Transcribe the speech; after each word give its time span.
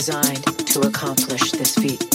designed 0.00 0.42
to 0.66 0.80
accomplish 0.80 1.52
this 1.52 1.74
feat. 1.74 2.09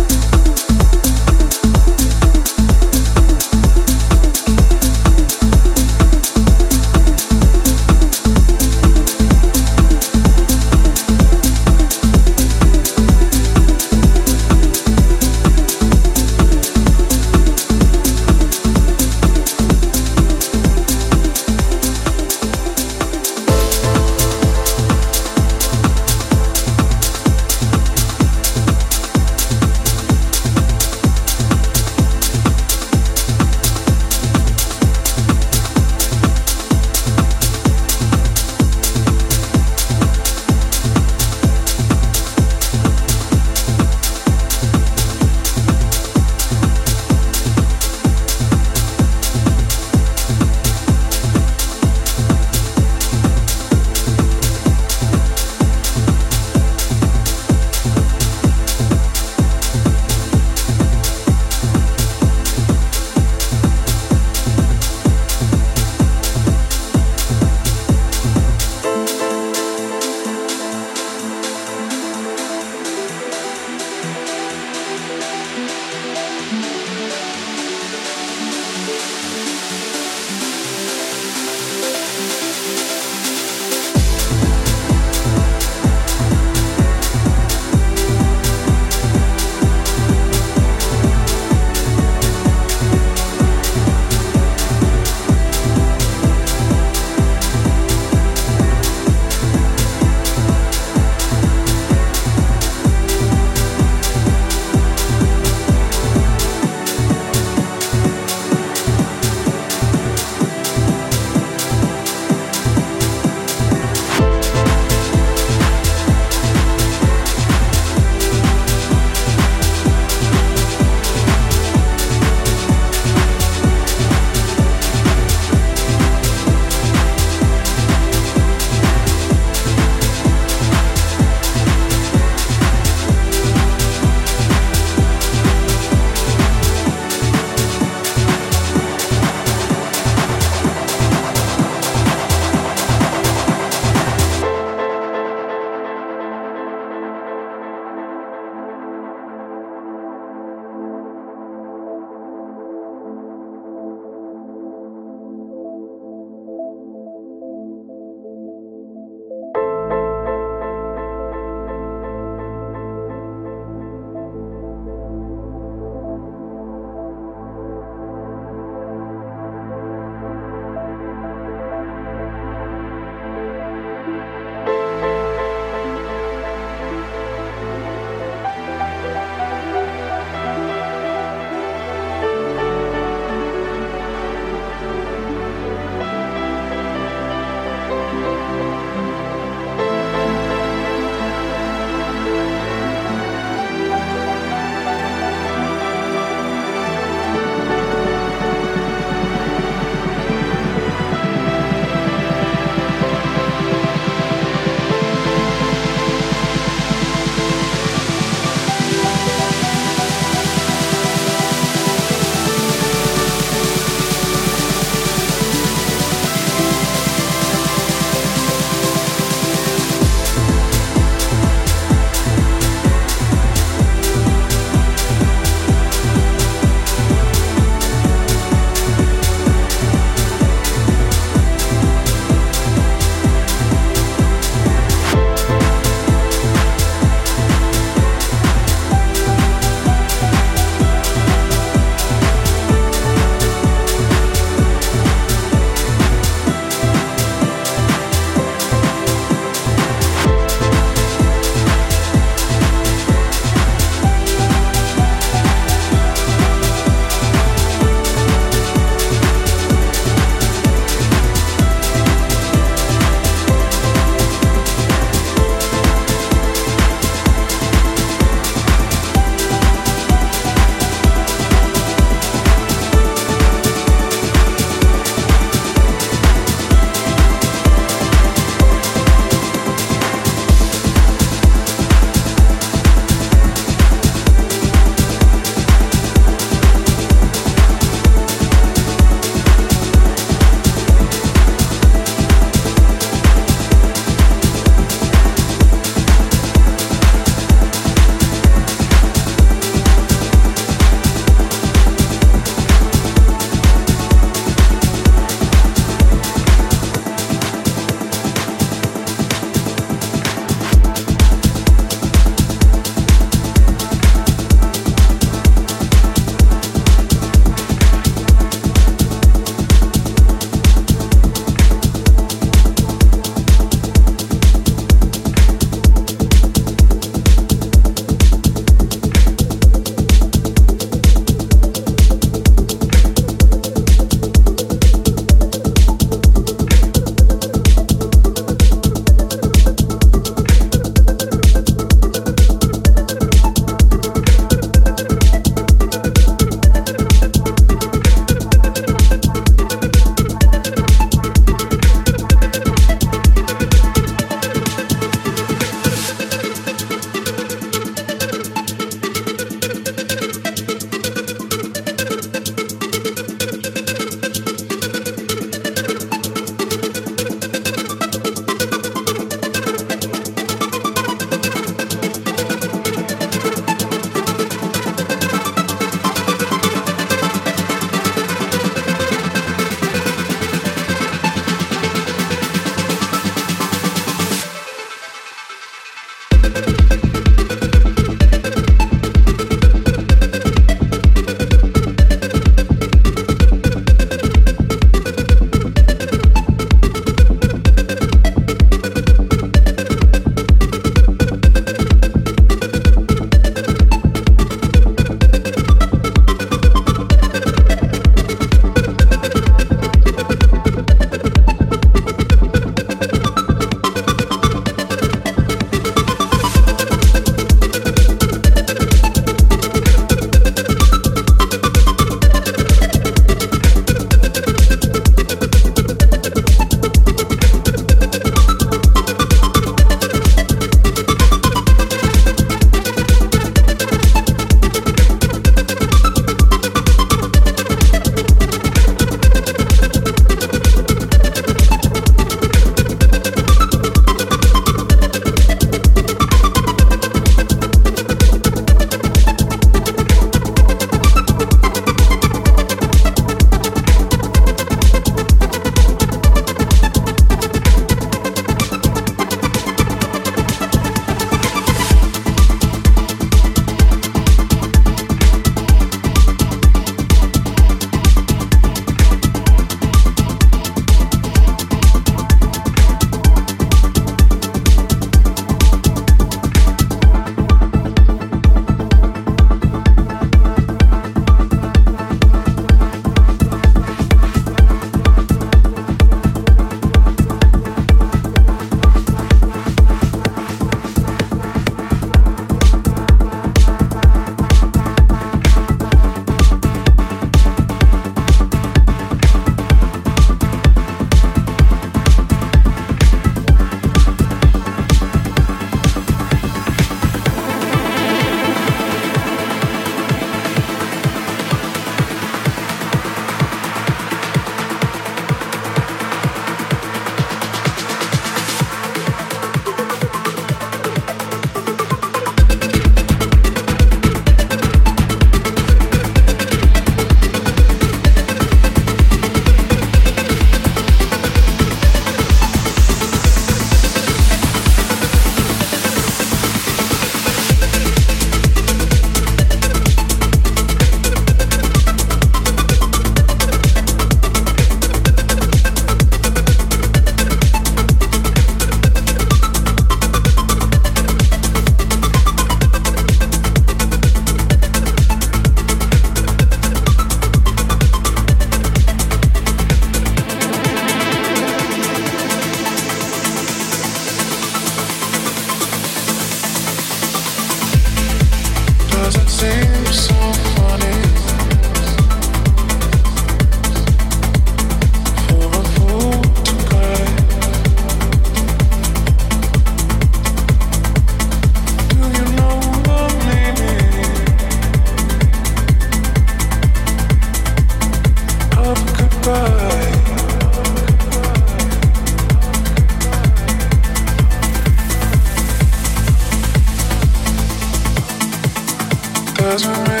desperate 599.51 600.00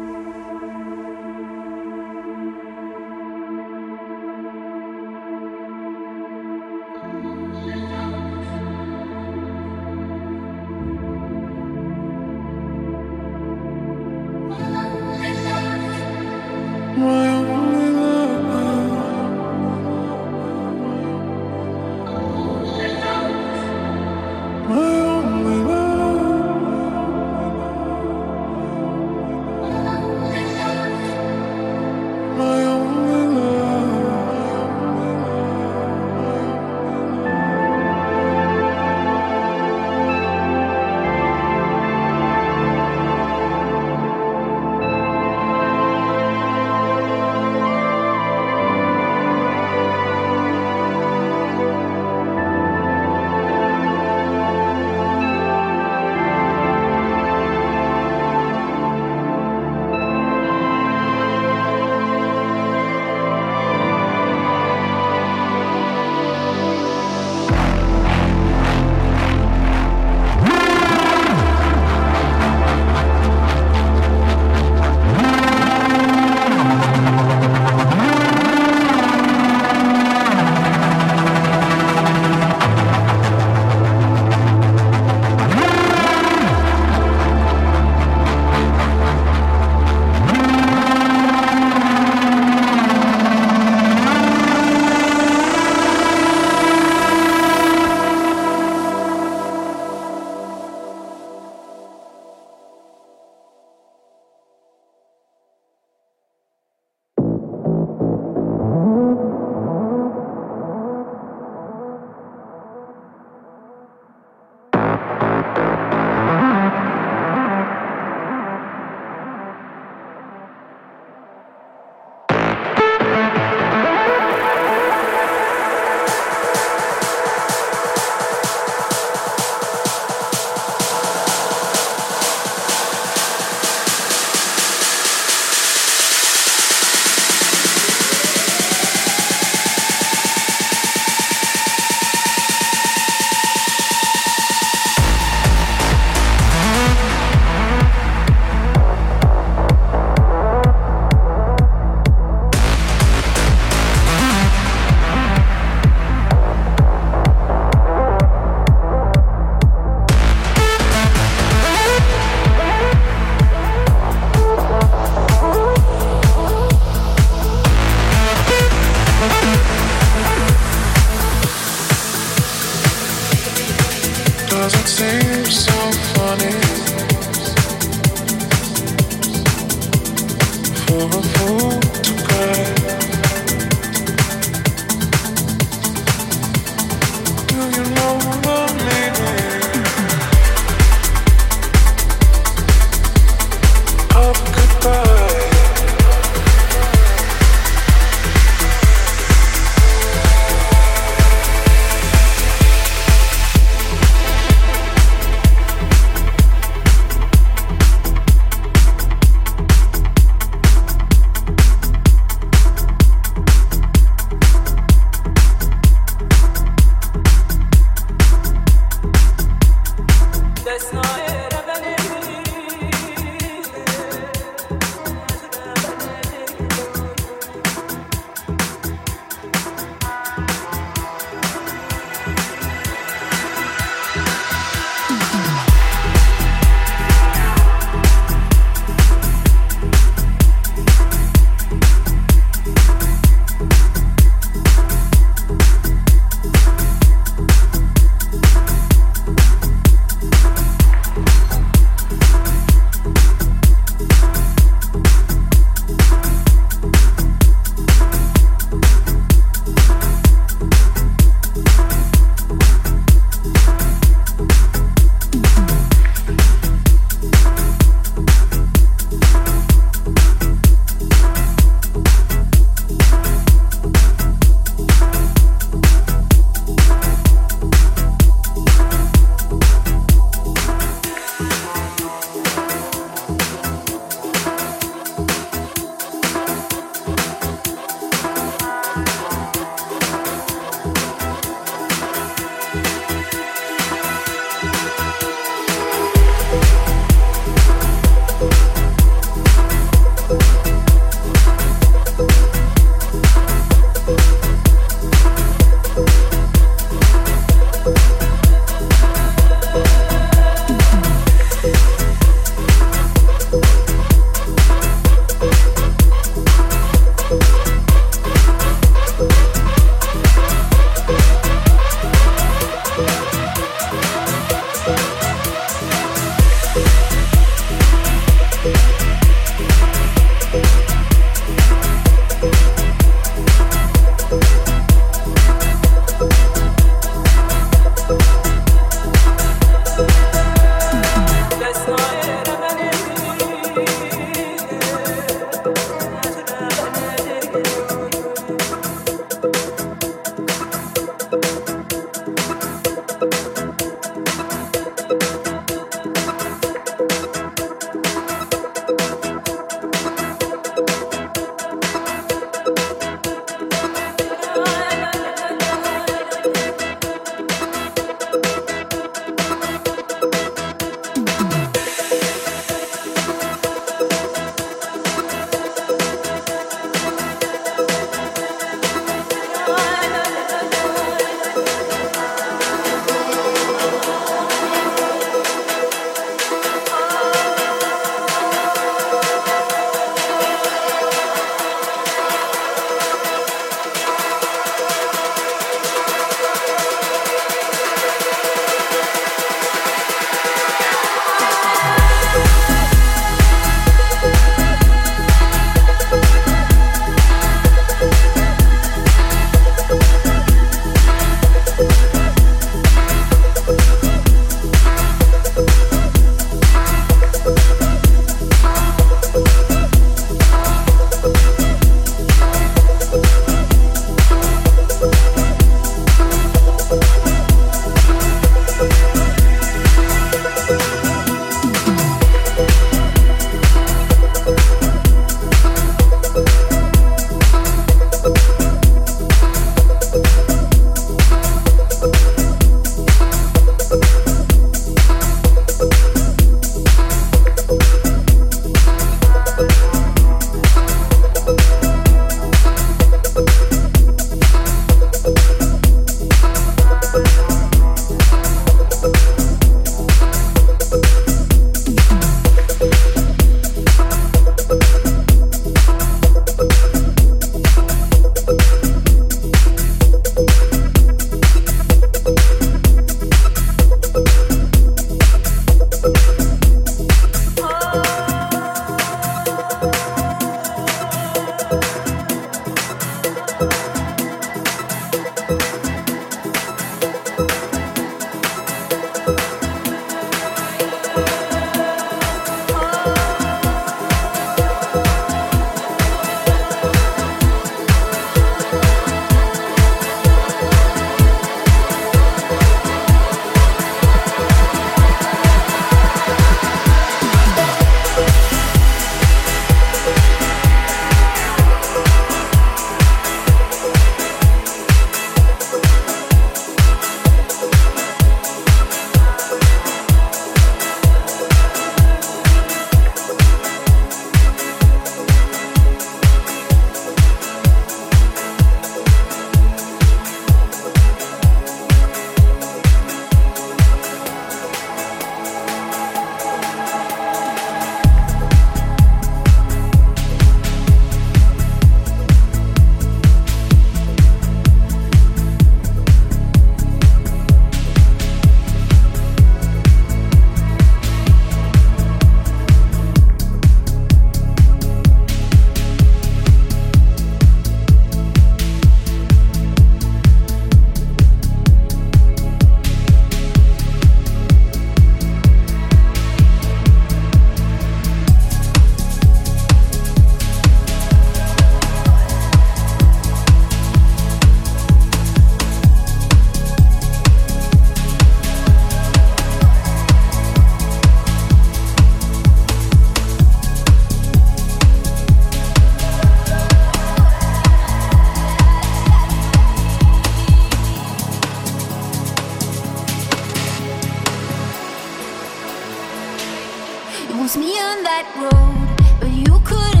that 598.03 598.25
road, 598.37 599.19
but 599.19 599.29
you 599.29 599.59
couldn't. 599.65 600.00